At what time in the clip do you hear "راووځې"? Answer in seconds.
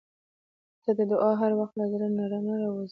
2.33-2.79